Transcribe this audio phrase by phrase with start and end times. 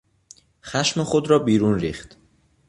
[0.63, 2.17] خشم خود را بیرون ریخت.